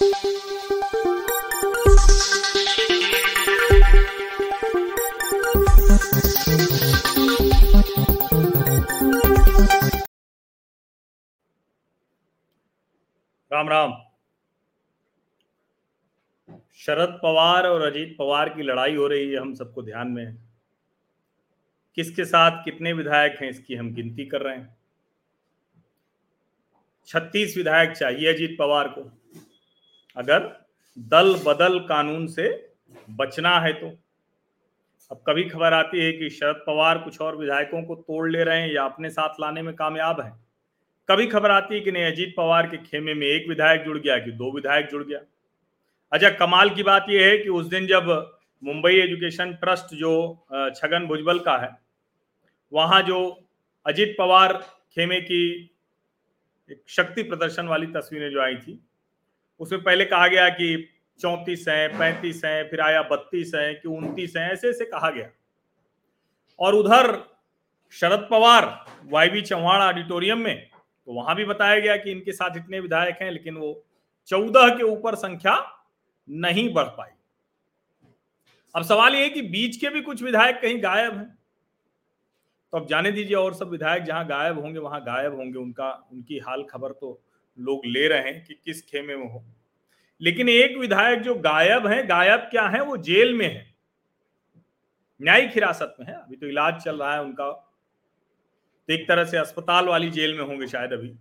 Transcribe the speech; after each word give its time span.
राम 0.00 0.08
राम। 0.08 0.32
शरद 16.74 17.20
पवार 17.22 17.66
और 17.66 17.82
अजीत 17.82 18.16
पवार 18.18 18.48
की 18.48 18.62
लड़ाई 18.62 18.94
हो 18.94 19.06
रही 19.06 19.30
है, 19.30 19.36
हम 19.36 19.54
सबको 19.54 19.82
ध्यान 19.82 20.08
में 20.08 20.36
किसके 21.94 22.24
साथ 22.24 22.64
कितने 22.64 22.92
विधायक 22.92 23.38
हैं, 23.42 23.50
इसकी 23.50 23.74
हम 23.74 23.94
गिनती 23.94 24.24
कर 24.24 24.40
रहे 24.40 24.56
हैं। 24.56 24.76
छत्तीस 27.06 27.56
विधायक 27.56 27.90
चाहिए 27.90 28.34
अजीत 28.34 28.56
पवार 28.58 28.88
को। 28.88 29.12
अगर 30.18 30.46
दल 30.96 31.34
बदल 31.46 31.78
कानून 31.88 32.26
से 32.26 32.48
बचना 33.10 33.58
है 33.60 33.72
तो। 33.72 33.88
अब 35.10 35.22
कभी 35.26 35.44
खबर 35.44 35.72
आती 35.72 36.04
है 36.04 36.12
कि 36.12 36.30
शरद 36.30 36.62
पवार 36.66 36.98
कुछ 36.98 37.20
और 37.20 37.36
विधायकों 37.36 37.82
को 37.82 37.94
तोड़ 37.96 38.30
ले 38.30 38.42
रहे 38.44 38.60
हैं 38.60 38.72
या 38.72 38.84
अपने 38.84 39.10
साथ 39.10 39.40
लाने 39.40 39.62
में 39.62 39.74
कामयाब 39.74 40.20
हैं। 40.20 40.32
कभी 41.08 41.26
खबर 41.26 41.50
आती 41.50 41.74
है 41.74 41.80
कि 41.80 41.92
नहीं, 41.92 42.04
अजीत 42.04 42.34
पवार 42.36 42.66
के 42.66 42.76
खेमे 42.78 43.14
में 43.14 43.26
एक 43.26 43.48
विधायक 43.48 43.84
जुड़ 43.84 43.98
गया 43.98 44.18
कि 44.18 44.30
दो 44.32 44.50
विधायक 44.52 44.88
जुड़ 44.90 45.02
गया। 45.04 45.20
अच्छा 46.12 46.30
कमाल 46.30 46.70
की 46.70 46.82
बात 46.82 47.06
यह 47.10 47.26
है 47.26 47.38
कि 47.38 47.48
उस 47.50 47.66
दिन 47.66 47.86
जब 47.86 48.10
मुंबई 48.62 48.94
एजुकेशन 48.94 49.52
ट्रस्ट 49.54 49.94
जो 49.94 50.12
छगन 50.76 51.06
भुजबल 51.06 51.38
का 51.38 51.56
है, 51.58 51.70
वहाँ 52.72 53.00
जो 53.02 53.18
अजीत 53.86 54.14
पवार 54.18 54.52
खेमे 54.92 55.20
की 55.20 55.40
एक 56.70 56.82
शक्ति 56.88 57.22
प्रदर्शन 57.22 57.66
वाली 57.66 57.86
तस्वीरें 57.86 58.30
जो 58.30 58.40
आई 58.42 58.56
थी 58.56 58.78
उसमें 59.60 59.82
पहले 59.82 60.04
कहा 60.04 60.28
गया 60.28 60.48
कि 60.48 60.88
चौंतीस 61.20 61.64
है, 61.68 61.88
पैंतीस 61.88 62.44
है, 62.44 62.68
फिर 62.68 62.80
आया 62.80 63.02
बत्तीस 63.02 63.52
है, 63.54 63.74
कि 63.74 63.88
उनतीस 63.88 64.36
है, 64.36 64.50
ऐसे 64.52 64.68
ऐसे 64.68 64.84
कहा 64.84 65.10
गया। 65.10 65.28
और 66.58 66.74
उधर 66.74 67.12
Sharad 67.94 68.26
Pawar, 68.30 68.64
Y 69.04 69.28
B 69.28 69.40
Chavan 69.42 69.80
auditorium 69.82 70.38
में 70.38 70.68
तो 71.08 71.12
वहाँ 71.12 71.34
भी 71.36 71.44
बताया 71.44 71.78
गया 71.80 71.96
कि 71.96 72.10
इनके 72.10 72.32
साथ 72.32 72.56
इतने 72.56 72.80
विधायक 72.80 73.18
हैं, 73.22 73.30
लेकिन 73.30 73.56
वो 73.56 73.84
चौदह 74.28 74.68
के 74.68 74.82
ऊपर 74.82 75.14
संख्या 75.14 75.54
नहीं 76.28 76.72
बढ़ 76.74 76.86
पाई। 76.88 77.10
अब 78.74 78.82
सवाल 78.82 79.14
ये 79.14 79.22
है 79.22 79.28
कि 79.30 79.42
बीच 79.42 79.76
के 79.76 79.88
भी 79.88 80.00
कुछ 80.00 80.22
विधायक 80.22 80.60
कहीं 80.60 80.82
गायब 80.82 81.16
हैं? 81.16 81.38
तो 82.72 82.78
अब 82.78 82.86
जाने 82.86 83.12
दीजिए, 83.12 83.36
और 83.36 83.54
सब 83.54 83.70
विधायक 83.70 84.02
जहाँ 84.02 84.26
गायब 84.26 84.58
होंगे, 84.58 84.78
वहाँ 84.78 85.00
गायब 85.00 85.34
होंगे, 85.34 85.58
उनका, 85.58 85.90
उनकी 86.12 86.38
हाल 86.38 86.62
खबर 86.62 86.92
तो 86.92 87.20
लोग 87.58 87.86
ले 87.86 88.08
रहे 88.08 88.20
हैं 88.20 88.44
कि 88.44 88.54
किस 88.54 88.82
खेमे 88.82 89.16
में 89.16 89.30
हो। 89.30 89.44
लेकिन 90.20 90.48
एक 90.48 90.76
विधायक 90.76 91.20
जो 91.20 91.34
गायब 91.34 91.86
है, 91.86 92.06
गायब 92.06 92.40
क्या 92.40 92.68
है? 92.68 92.82
वो 92.82 92.96
जेल 92.96 93.34
में 93.34 93.54
है। 93.54 93.74
न्यायिक 95.22 95.50
हिरासत 95.50 95.96
में 96.00 96.06
है। 96.06 96.12
अभी 96.12 96.36
तो 96.36 96.46
इलाज 96.46 96.82
चल 96.82 96.98
रहा 96.98 97.14
है 97.14 97.22
उनका। 97.22 97.50
तो 98.88 98.92
एक 98.92 99.08
तरह 99.08 99.24
से 99.24 99.38
अस्पताल 99.38 99.86
वाली 99.86 100.10
जेल 100.10 100.34
में 100.34 100.44
होंगे 100.44 100.66
शायद 100.66 100.92
अभी। 100.92 101.16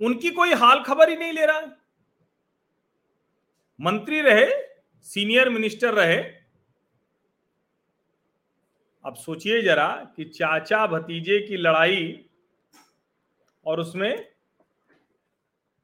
उनकी 0.00 0.30
कोई 0.30 0.52
हाल 0.52 0.82
खबर 0.82 1.10
ही 1.10 1.16
नहीं 1.16 1.32
ले 1.32 1.46
रहा 1.46 1.58
है। 1.58 1.68
मंत्री 3.80 4.20
रहे, 4.20 4.46
सीनियर 5.02 5.48
मिनिस्टर 5.48 5.94
रहे। 5.94 6.42
अब 9.04 9.14
सोचिए 9.14 9.62
जरा 9.62 10.12
कि 10.16 10.24
चाचा 10.24 10.86
भतीजे 10.86 11.40
की 11.40 11.56
लड़ाई 11.56 12.24
और 13.66 13.80
उसमें 13.80 14.31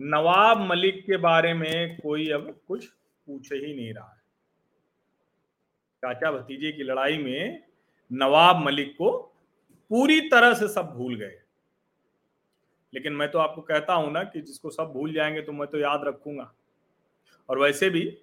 नवाब 0.00 0.60
मलिक 0.60 1.06
के 1.06 1.16
बारे 1.16 1.54
में 1.54 1.98
कोई 2.00 2.28
अब 2.30 2.60
कुछ 2.68 2.86
पूछ 3.26 3.52
ही 3.52 3.74
नहीं 3.74 3.94
रहा 3.94 4.10
है। 4.10 4.20
चाचा 6.02 6.30
भतीजे 6.32 6.72
की 6.72 6.82
लड़ाई 6.82 7.18
में 7.18 7.62
नवाब 8.12 8.56
मलिक 8.56 8.92
को 8.92 9.10
पूरी 9.90 10.20
तरह 10.20 10.54
से 10.54 10.68
सब 10.68 10.92
भूल 10.96 11.16
गए। 11.16 11.40
लेकिन 12.94 13.12
मैं 13.12 13.30
तो 13.30 13.38
आपको 13.38 13.60
कहता 13.60 13.94
हूँ 13.94 14.12
ना 14.12 14.22
कि 14.22 14.40
जिसको 14.40 14.70
सब 14.70 14.92
भूल 14.92 15.12
जाएँगे 15.12 15.42
तो 15.42 15.52
मैं 15.52 15.68
तो 15.68 15.78
याद 15.78 16.04
रखूँगा। 16.04 16.54
और 17.48 17.58
वैसे 17.58 17.90
भी 17.90 18.18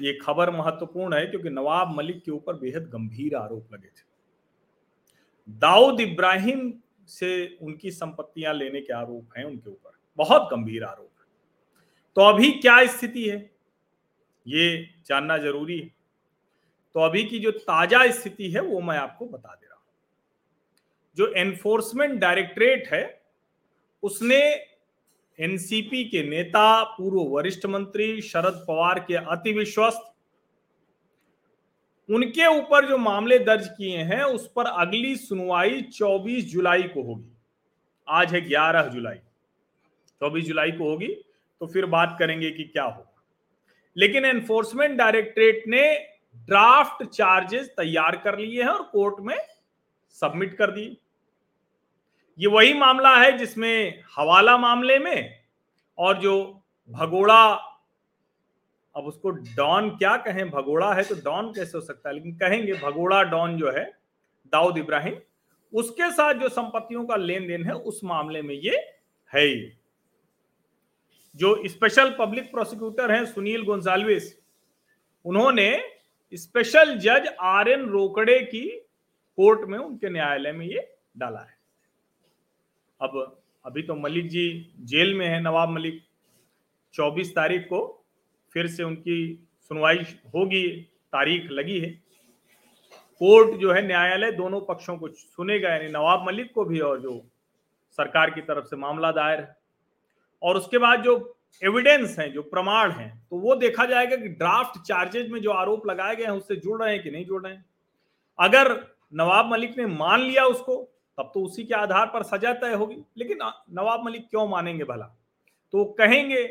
ये 0.00 0.12
खबर 0.12 0.50
महत्वपूर्ण 0.50 1.16
है 1.16 1.26
क्योंकि 1.26 1.50
नवाब 1.50 1.96
मलिक 1.96 2.22
के 2.24 2.30
ऊपर 2.30 2.54
बेहद 2.54 2.88
गंभीर 2.88 3.36
आरोप 3.36 3.74
लगे 3.74 3.88
थे। 3.88 4.04
दाऊद 5.48 6.00
इब्राहिम 6.00 6.72
से 7.08 7.58
उनकी 7.62 7.90
संपत्तियाँ 7.90 8.54
लेने 8.54 8.80
के 8.80 8.92
आरोप 8.92 9.38
हैं 9.38 9.44
उनके 9.44 9.70
ऊपर। 9.70 9.90
बहुत 10.16 10.48
गंभीर 10.52 10.84
आरोप। 10.84 11.10
तो 12.16 12.22
अभी 12.22 12.50
क्या 12.50 12.86
स्थिति 12.86 13.28
है? 13.28 13.50
ये 14.46 14.88
जानना 15.06 15.38
ज़रूरी 15.38 15.78
है। 15.78 15.94
तो 16.94 17.00
अभी 17.00 17.24
की 17.24 17.38
जो 17.38 17.50
ताज़ा 17.50 18.10
स्थिति 18.10 18.50
है, 18.50 18.60
वो 18.60 18.80
मैं 18.80 18.98
आपको 18.98 19.26
बता 19.26 19.54
दे 19.54 19.66
रहा 19.66 19.76
हूँ। 19.76 19.84
जो 21.16 21.32
एनफोर्समेंट 21.32 22.20
डायरेक्टरेट 22.20 22.88
है, 22.88 23.22
उसने 24.02 24.66
एनसीपी 25.40 26.04
के 26.04 26.22
नेता, 26.22 26.84
पूर्व 26.84 27.20
वरिष्ठ 27.20 27.66
मंत्री 27.66 28.20
शरद 28.20 28.64
पवार 28.68 28.98
के 28.98 29.14
अति 29.14 29.52
विश्वस्त, 29.52 30.12
उनके 32.10 32.46
ऊपर 32.46 32.88
जो 32.88 32.98
मामले 32.98 33.38
दर्ज 33.38 33.68
किए 33.68 33.98
हैं, 33.98 34.22
उस 34.22 34.52
पर 34.56 34.66
अगली 34.66 35.16
सुनवाई 35.16 35.82
24 35.82 36.52
जुलाई 36.52 36.82
को 36.82 37.02
होगी। 37.02 37.36
आज 38.08 38.34
है 38.34 38.40
11 38.40 38.82
जुलाई। 38.82 39.18
24 40.20 40.44
जुलाई 40.44 40.72
को 40.72 40.90
होगी। 40.90 41.25
तो 41.60 41.66
फिर 41.66 41.86
बात 41.86 42.16
करेंगे 42.18 42.50
कि 42.50 42.64
क्या 42.64 42.84
होगा। 42.84 43.22
लेकिन 43.96 44.24
एनफोर्समेंट 44.24 44.98
डायरेक्टरेट 44.98 45.64
ने 45.66 46.08
ड्राफ्ट 46.36 47.04
चार्जेस 47.04 47.68
तैयार 47.68 48.16
कर 48.16 48.38
लिए 48.38 48.62
हैं 48.62 48.70
और 48.70 48.82
कोर्ट 48.82 49.14
में 49.20 49.36
सबमिट 50.10 50.56
कर 50.56 50.70
दिए। 50.70 50.96
ये 52.38 52.46
वही 52.46 52.74
मामला 52.74 53.16
है 53.16 53.38
जिसमें 53.38 54.02
हवाला 54.16 54.58
मामले 54.58 54.98
में 54.98 55.40
और 55.98 56.18
जो 56.18 56.62
भगोड़ा, 56.90 57.44
अब 58.96 59.04
उसको 59.04 59.30
डॉन 59.30 59.90
क्या 59.90 60.16
कहें? 60.16 60.50
भगोड़ा 60.50 60.94
है 60.94 61.02
तो 61.02 61.14
डॉन 61.14 61.52
कैसे 61.52 61.78
हो 61.78 61.84
सकता 61.84 62.08
है? 62.08 62.14
लेकिन 62.14 62.36
कहेंगे 62.36 62.72
भगोड़ा 62.72 63.22
डॉन 63.22 63.56
जो 63.56 63.70
है, 63.70 63.92
दाऊद 64.52 64.78
इब्राहिम, 64.78 65.16
उसके 65.74 66.10
साथ 66.10 66.34
जो 66.34 66.48
संपत्तियों 66.48 67.06
का 67.06 67.16
लेन 67.16 67.46
देन 67.46 67.64
है, 67.64 67.72
उस 67.72 68.00
मामले 68.04 68.42
में 68.42 68.54
ये 68.54 68.76
है 69.34 69.40
ही। 69.40 69.75
जो 71.36 71.68
स्पेशल 71.68 72.16
पब्लिक 72.18 72.50
प्रोसिक्यूटर 72.50 73.12
हैं 73.12 73.26
सुनील 73.26 73.62
गोंजाल्विस, 73.62 74.38
उन्होंने 75.24 75.82
स्पेशल 76.34 76.98
जज 76.98 77.36
आर 77.40 77.68
एन 77.68 77.86
रोकड़े 77.86 78.38
की 78.42 78.68
कोर्ट 79.36 79.68
में 79.68 79.78
उनके 79.78 80.10
न्यायालय 80.10 80.52
में 80.52 80.66
ये 80.66 80.96
डाला 81.16 81.40
है। 81.40 81.58
अब, 83.00 83.40
अभी 83.66 83.82
तो 83.82 83.94
मलिक 83.94 84.28
जी 84.28 84.72
जेल 84.80 85.14
में 85.14 85.26
है 85.26 85.40
नवाब 85.40 85.68
मलिक। 85.68 86.02
24 86.94 87.34
तारीख 87.34 87.62
को 87.62 88.06
फिर 88.52 88.66
से 88.66 88.82
उनकी 88.82 89.48
सुनवाई 89.60 89.98
होगी, 90.34 90.80
तारीख 91.12 91.50
लगी 91.50 91.80
है। 91.80 91.90
कोर्ट 93.18 93.60
जो 93.60 93.72
है 93.72 93.86
न्यायालय 93.86 94.32
दोनों 94.32 94.60
पक्षों 94.60 94.98
को 94.98 95.08
सुनेगा, 95.08 95.68
यानी 95.68 95.88
नवाब 95.88 96.26
मलिक 96.26 96.52
को 96.52 96.64
भी 96.64 96.80
और 96.80 97.00
जो 97.00 97.26
सरकार 97.90 98.30
की 98.30 98.40
तरफ़ 98.40 98.64
से 98.64 98.76
मामला 98.76 99.12
दायर 99.12 99.40
है। 99.40 99.65
और 100.42 100.56
उसके 100.56 100.78
बाद 100.78 101.02
जो 101.02 101.14
एविडेंस 101.62 102.18
है, 102.18 102.30
जो 102.30 102.42
प्रमाण 102.42 102.90
है 102.90 103.08
तो 103.30 103.38
वो 103.38 103.54
देखा 103.54 103.84
जाएगा 103.84 104.16
कि 104.16 104.28
ड्राफ्ट 104.28 104.80
चार्जेज 104.80 105.30
में 105.30 105.40
जो 105.40 105.50
आरोप 105.50 105.86
लगाए 105.86 106.16
गए 106.16 106.24
हैं, 106.24 106.30
उससे 106.30 106.56
जुड़ 106.56 106.82
रहे 106.82 106.92
हैं 106.94 107.02
कि 107.02 107.10
नहीं 107.10 107.24
जुड़ 107.24 107.42
रहे 107.44 107.54
हैं। 107.54 107.64
अगर 108.38 108.72
नवाब 109.14 109.50
मलिक 109.52 109.76
ने 109.78 109.86
मान 109.86 110.20
लिया 110.20 110.44
उसको, 110.44 110.76
तब 111.18 111.30
तो 111.34 111.44
उसी 111.44 111.64
के 111.64 111.74
आधार 111.74 112.06
पर 112.06 112.22
सजा 112.22 112.52
तय 112.52 112.72
होगी। 112.72 112.96
लेकिन 113.18 113.38
नवाब 113.72 114.04
मलिक 114.04 114.28
क्यों 114.30 114.46
मानेंगे 114.48 114.84
भला? 114.84 115.04
तो 115.72 115.84
कहेंगे 115.98 116.48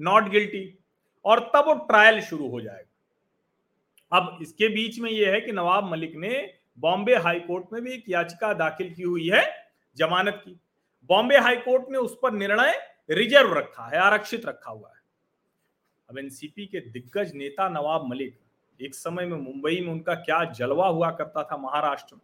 नॉट 0.00 0.28
गिल्टी 0.28 0.78
और 1.24 1.40
तब 1.54 1.64
वो 1.66 1.74
ट्रायल 1.86 2.20
शुरू 2.20 2.48
हो 2.48 2.60
जाएगा। 2.60 2.82
अब 4.12 4.38
इसके 4.42 4.68
बीच 4.68 4.98
में 4.98 5.10
यह 5.10 5.32
है 5.32 5.40
कि 5.40 5.52
नवाब 5.52 5.90
मलिक 5.90 6.16
ने 6.16 6.52
बॉम्बे 6.78 7.14
हाई 7.16 7.40
कोर्ट 7.40 7.64
में 7.72 7.82
भी 7.82 7.92
एक 7.92 8.04
याचिका 8.08 8.52
दाखिल 8.54 8.92
की 8.94 9.02
हुई 9.02 9.28
है 9.28 9.44
जमानत 9.96 10.42
की। 10.44 10.58
बॉम्बे 11.10 11.36
हाई 11.36 11.56
कोर्ट 11.56 11.90
ने 11.90 11.98
उस 11.98 12.18
पर 12.22 12.32
निर्णय 12.32 12.74
रिज़र्व 13.10 13.52
रखा 13.52 13.86
है, 13.86 13.98
आरक्षित 13.98 14.46
रखा 14.46 14.70
हुआ 14.70 14.88
है। 14.88 14.96
अब 16.10 16.18
एनसीपी 16.18 16.66
के 16.66 16.80
दिग्गज 16.80 17.32
नेता 17.34 17.68
नवाब 17.68 18.06
मलिक 18.06 18.38
एक 18.82 18.94
समय 18.94 19.26
में 19.26 19.36
मुंबई 19.36 19.80
में 19.80 19.92
उनका 19.92 20.14
क्या 20.14 20.44
जलवा 20.44 20.88
हुआ 20.88 21.10
करता 21.10 21.42
था 21.42 21.56
महाराष्ट्र 21.56 22.14
में? 22.14 22.22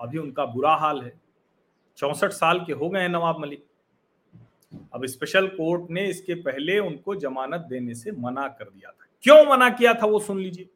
अभी 0.00 0.18
उनका 0.18 0.44
बुरा 0.44 0.74
हाल 0.74 1.02
है। 1.02 1.20
चौसठ 1.96 2.30
साल 2.30 2.60
के 2.60 2.72
हो 2.72 2.90
गए 2.90 3.00
हैं 3.00 3.08
नवाब 3.08 3.38
मलिक। 3.38 3.66
अब 4.94 5.06
स्पेशल 5.06 5.46
कोर्ट 5.46 5.90
ने 5.90 6.06
इसके 6.06 6.34
पहले 6.34 6.78
उनको 6.78 7.14
जमानत 7.14 7.60
देने 7.60 7.94
से 7.94 8.12
मना 8.12 8.48
कर 8.48 8.64
दिया 8.64 8.90
था। 8.90 9.06
क्यों 9.22 9.46
मना 9.46 9.70
किया 9.70 9.94
था 9.94 10.06
वो 10.06 10.20
सुन 10.20 10.38
लीजिए। 10.38 10.68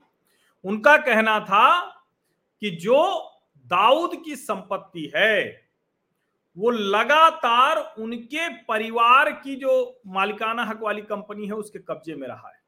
उनका 0.65 0.97
कहना 0.97 1.41
था 1.41 1.81
कि 2.61 2.71
जो 2.71 3.31
दाऊद 3.67 4.23
की 4.25 4.37
संपत्ति 4.37 5.13
है 5.17 5.66
वो 6.57 6.71
लगातार 6.71 7.95
उनके 7.99 8.49
परिवार 8.65 9.33
की 9.33 9.57
जो 9.57 10.01
मालिकाना 10.07 10.65
हक 10.65 10.81
वाली 10.81 11.03
कंपनी 11.03 11.47
है, 11.47 11.53
उसके 11.53 11.79
कब्जे 11.79 12.15
में 12.15 12.29
रहा 12.29 12.49
है। 12.49 12.61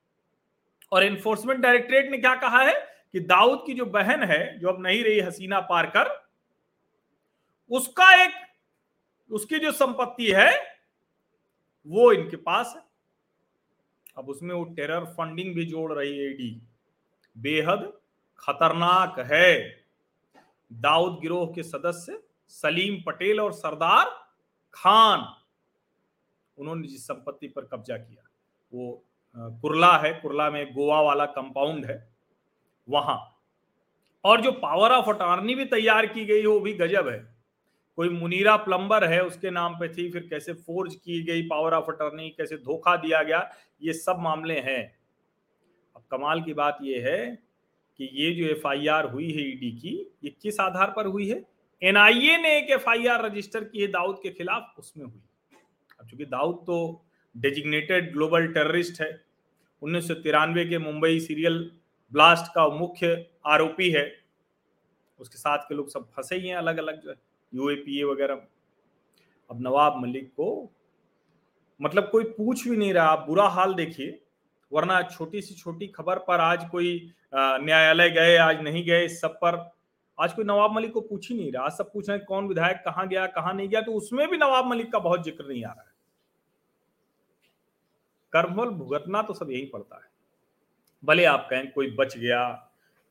और 0.93 1.05
एनफोर्समेंट 1.05 1.61
डायरेक्टरेट 1.61 2.11
ने 2.11 2.19
क्या 2.19 2.35
कहा 2.35 2.63
है 2.63 2.75
कि 3.13 3.21
दाऊद 3.21 3.65
की 3.67 3.75
जो 3.75 3.87
बहन 3.87 4.23
है, 4.23 4.59
जो 4.59 4.69
अब 4.69 4.83
नहीं 4.83 5.05
रही 5.05 5.21
हसीना 5.21 5.61
पारकर, 5.61 6.29
उसका 7.71 8.25
एक, 8.25 8.35
उसकी 9.31 9.59
जो 9.59 9.73
संपत्ति 9.73 10.31
है, 10.31 10.79
वो 11.87 12.13
इनके 12.13 12.37
पास 12.37 12.73
है। 12.77 12.83
अब 14.19 14.29
उसमें 14.29 14.55
वो 14.55 14.65
टेरर 14.65 15.05
फंडिंग 15.05 15.55
भी 15.55 15.65
जोड़ 15.65 15.93
रही 15.93 16.19
है 16.19 16.31
ईडी 16.31 16.63
बेहद 17.39 17.93
खतरनाक 18.39 19.19
है। 19.33 19.81
दाऊद 20.73 21.19
गिरोह 21.21 21.47
के 21.47 21.63
सदस्य 21.63 22.23
सलीम 22.49 23.03
पटेल 23.03 23.41
और 23.41 23.53
सरदार 23.53 24.07
खान। 24.75 25.35
उन्होंने 26.59 26.89
जिस 26.89 27.07
संपत्ति 27.07 27.49
पर 27.49 27.63
कब्जा 27.63 27.97
किया, 27.97 28.31
वो 28.75 29.05
कुरला 29.37 29.99
है। 29.99 30.13
कुरला 30.13 30.51
में 30.51 30.75
गोवा 30.75 31.01
वाला 31.01 31.27
कंपाउंड 31.27 31.85
है। 31.85 32.15
वहाँ। 32.89 33.35
और 34.25 34.41
जो 34.41 34.53
पावर 34.53 34.91
ऑफ़ 34.91 35.11
अटॉर्नी 35.11 35.55
भी 35.55 35.65
तैयार 35.65 36.07
की 36.07 36.25
गई, 36.25 36.47
वो 36.47 36.61
भी 36.61 36.73
गजब 36.73 37.09
है। 37.09 37.39
कोई 37.97 38.09
मुनीरा 38.09 38.57
प्लम्बर 38.57 39.05
है, 39.05 39.25
उसके 39.25 39.51
नाम 39.51 39.75
पे 39.75 39.89
थी, 39.89 40.11
फिर 40.11 40.27
कैसे 40.31 40.53
फोर्ज 40.53 40.95
की 40.95 41.23
गई 41.23 41.43
पावर 41.43 41.75
ऑफ़ 41.75 41.91
अटॉर्नी 41.91 42.31
कैसे 42.31 42.57
धोखा 42.57 42.97
दिया 42.97 43.23
गया, 43.23 43.55
ये 43.83 43.93
सब 43.93 44.17
मामले 44.19 44.61
हैं। 44.61 44.99
अब 45.97 46.03
कमाल 46.11 46.43
की 46.43 46.55
बात 46.55 46.79
यह 46.83 47.09
है 47.09 47.43
कि 47.97 48.05
ये 48.13 48.35
जो 48.35 48.45
एफआईआर 48.45 49.05
हुई 49.05 49.33
है 49.33 49.41
ईडी 49.41 49.73
की, 49.73 50.17
ये 50.25 50.31
किस 50.43 50.61
आधार 50.61 50.91
पर 50.97 51.07
हुई 51.07 51.29
है? 51.29 51.58
एनआईए 51.83 52.37
ने 52.37 52.57
एक 52.59 52.71
एफआईआर 52.71 53.25
रजिस्टर 53.25 53.65
की 53.65 53.81
है 53.81 53.87
दाऊद 53.89 54.19
के 54.23 54.31
खिलाफ, 54.31 54.75
उसमें 54.79 55.05
हुई। 55.05 55.21
अब 56.01 56.07
चूँकि 56.09 56.25
दाऊद 56.27 56.57
तो 56.67 57.05
डेजिग्नेटेड 57.35 58.13
ग्लोबल 58.13 58.47
टेररिस्ट 58.53 59.01
है, 59.01 59.11
उन्नीस 59.83 60.09
के 60.11 60.79
मुंबई 60.79 61.21
सीरियल 61.21 61.71
ब्लास्ट 62.13 62.53
का 62.55 62.69
मुख्य 62.71 63.27
आरोपी 63.47 63.91
है। 63.91 64.05
उसके 65.21 65.39
साथ 65.39 65.59
के 65.59 65.75
लोग 65.75 65.89
सब 65.91 66.11
फंसे 66.17 66.37
ही 66.37 66.49
हैं 66.49 66.57
अलग 66.57 66.79
अलग 66.79 67.01
जो 67.03 67.11
है 67.11 67.17
यूएपीए 67.53 68.05
वगैरह। 68.05 68.43
अब 69.51 69.63
नवाब 69.63 70.03
मलिक 70.03 70.29
को 70.31 70.71
मतलब 71.81 72.09
कोई 72.13 72.25
पूछ 72.33 72.67
भी 72.69 72.77
नहीं 72.77 72.93
रहा 72.95 73.15
बुरा 73.27 73.47
हाल 73.49 73.75
देखिए, 73.75 74.21
वरना 74.73 75.01
छोटी 75.03 75.41
सी 75.43 75.55
छोटी 75.55 75.87
खबर 75.87 76.19
पर 76.19 76.41
आज 76.41 76.69
कोई 76.71 77.11
न्यायालय 77.35 78.11
गए, 78.11 78.37
आज 78.37 78.63
नहीं 78.63 78.85
गए 78.87 79.09
सब 79.09 79.35
पर 79.35 79.57
आज 80.19 80.33
कोई 80.33 80.45
नवाब 80.45 80.73
मलिक 80.73 80.93
को 80.93 81.01
पूछ 81.01 81.31
ही 81.31 81.37
नहीं 81.37 81.53
रहा। 81.53 81.65
आज 81.65 81.73
सब 81.73 81.93
पूछ 81.93 82.09
रहे 82.09 82.17
हैं, 82.19 82.27
कौन 82.27 82.47
विधायक 82.49 82.77
कहाँ 82.85 83.07
गया, 83.09 83.27
कहाँ 83.29 83.53
नहीं 83.55 83.69
गया 83.69 83.81
तो 83.81 83.93
उसमें 83.93 84.27
भी 84.29 84.37
नवाब 84.37 84.67
मलिक 84.67 84.91
का 84.93 84.99
बहुत 84.99 85.25
ज़िक्र 85.25 85.47
नहीं 85.47 85.65
आ 85.65 85.69
रहा 85.69 85.83
है। 85.83 85.97
कर्मल 88.33 88.71
भुगतना 88.71 89.23
तो 89.23 89.35
सब 89.35 89.51
यही 89.51 89.67
पड़ता 89.67 89.97
है। 89.97 90.11
भले 91.03 91.25
आप 91.25 91.47
कहें 91.51 91.71
कोई 91.73 91.91
बच 91.91 92.17
गया, 92.17 92.49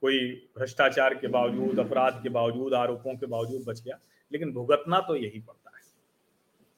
कोई 0.04 0.20
भ्रष्टाचार 0.58 1.14
के 1.14 1.28
बावजूद, 1.28 1.80
अपराध 1.80 2.22
के 2.24 2.30
बावजूद, 2.30 2.74
आरोपों 2.74 3.16
के 3.16 3.26
बावजूद 3.26 3.64
बच 3.68 3.82
गया, 3.82 4.00
लेकिन 4.32 4.52
भुगतना 4.54 5.00
तो 5.00 5.16
यही 5.16 5.40
पड़ता 5.40 5.72
है। 5.72 5.82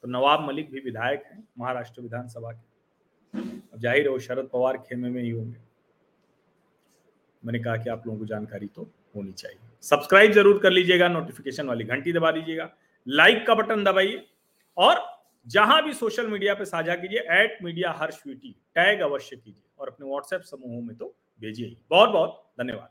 तो 0.04 0.08
नवाब 0.08 0.46
मलिक 0.46 0.70
भी 0.70 0.80
विधायक 0.80 1.22
हैं, 1.26 1.46
महाराष्ट्र 1.58 2.02
विधानसभा 2.02 2.52
के। 2.52 3.78
ज़ाहिर 3.78 4.02
है 4.02 4.08
वो 4.08 4.18
शरद 4.18 4.48
पवार 4.52 4.76
खेमे 4.78 5.10
में 5.10 5.22
ही 5.22 5.30
होंगे। 5.30 5.58
मैंने 7.42 7.58
कहा 7.58 7.76
कि 7.76 7.90
आप 7.90 8.06
लोगों 8.06 8.18
को 8.18 8.26
जानकारी 8.26 8.66
तो 8.66 8.88
होनी 9.14 9.32
चाहिए। 9.32 9.58
सब्सक्राइब 9.84 10.32
ज़रूर 10.32 10.58
कर 10.62 10.70
लीजिएगा 10.70 11.08
नोटिफिकेशन 11.08 11.66
वाली 11.66 11.84
घंटी 11.86 12.12
दबा 12.12 12.30
दीजिएगा 12.32 12.70
लाइक 13.06 13.46
का 13.46 13.54
बटन 13.54 13.84
दबाइए, 13.84 14.22
और 14.76 15.00
जहाँ 15.46 15.82
भी 15.84 15.92
सोशल 15.94 16.26
मीडिया 16.28 16.54
पर 16.54 16.64
साझा 16.66 16.94
कीजिए 16.96 17.20
एट 17.34 17.58
मीडिया 17.64 17.92
हर 17.98 18.10
स्वीटी 18.12 18.50
टैग 18.74 19.00
अवश्य 19.02 19.36
कीजिए, 19.36 19.62
और 19.78 19.88
अपने 19.88 20.08
व्हाट्सएप 20.08 20.42
समूहों 20.42 20.82
में 20.82 20.96
तो 20.96 21.14
भेजिए 21.42 21.76
बहुत 21.90 22.10
बहुत 22.10 22.42
धन्यवाद। 22.60 22.88